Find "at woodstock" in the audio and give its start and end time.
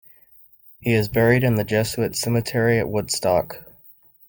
2.79-3.71